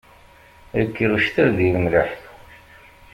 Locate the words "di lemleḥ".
1.57-2.09